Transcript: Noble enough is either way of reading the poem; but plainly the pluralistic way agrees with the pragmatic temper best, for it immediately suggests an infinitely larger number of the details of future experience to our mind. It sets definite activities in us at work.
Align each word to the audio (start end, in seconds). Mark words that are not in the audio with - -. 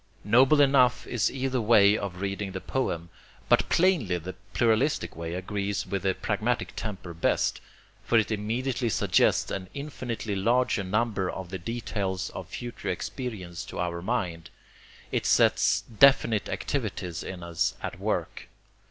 Noble 0.23 0.61
enough 0.61 1.05
is 1.05 1.29
either 1.31 1.61
way 1.61 1.95
of 1.95 2.21
reading 2.21 2.53
the 2.53 2.59
poem; 2.59 3.11
but 3.47 3.69
plainly 3.69 4.17
the 4.17 4.33
pluralistic 4.51 5.15
way 5.15 5.35
agrees 5.35 5.85
with 5.85 6.01
the 6.01 6.15
pragmatic 6.15 6.75
temper 6.75 7.13
best, 7.13 7.61
for 8.03 8.17
it 8.17 8.31
immediately 8.31 8.89
suggests 8.89 9.51
an 9.51 9.69
infinitely 9.75 10.35
larger 10.35 10.81
number 10.83 11.29
of 11.29 11.49
the 11.49 11.59
details 11.59 12.31
of 12.31 12.47
future 12.47 12.89
experience 12.89 13.63
to 13.65 13.77
our 13.79 14.01
mind. 14.01 14.49
It 15.11 15.27
sets 15.27 15.81
definite 15.81 16.49
activities 16.49 17.21
in 17.21 17.43
us 17.43 17.75
at 17.83 17.99
work. 17.99 18.47